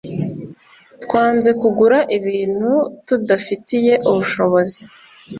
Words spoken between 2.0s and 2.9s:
ibintu